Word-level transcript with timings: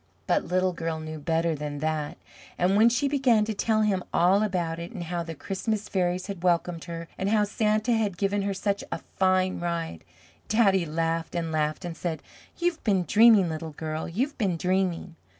But 0.25 0.45
Little 0.45 0.73
Girl 0.73 0.99
knew 0.99 1.19
better 1.19 1.53
than 1.53 1.77
that, 1.77 2.17
and 2.57 2.75
when 2.75 2.89
she 2.89 3.07
began 3.07 3.45
to 3.45 3.53
tell 3.53 3.81
him 3.83 4.03
all 4.11 4.41
about 4.41 4.79
it, 4.79 4.91
and 4.93 5.03
how 5.03 5.21
the 5.21 5.35
Christmas 5.35 5.87
fairies 5.87 6.25
had 6.25 6.41
welcomed 6.41 6.85
her, 6.85 7.07
and 7.19 7.29
how 7.29 7.43
Santa 7.43 7.91
had 7.93 8.17
given 8.17 8.41
her 8.41 8.53
such 8.55 8.83
a 8.91 8.97
fine 9.17 9.59
ride, 9.59 10.03
Daddy 10.47 10.87
laughed 10.87 11.35
and 11.35 11.51
laughed, 11.51 11.85
and 11.85 11.95
said, 11.95 12.23
"You've 12.57 12.83
been 12.83 13.03
dreaming, 13.03 13.47
Little 13.49 13.73
Girl, 13.73 14.09
you've 14.09 14.35
been 14.39 14.57
dreaming." 14.57 15.17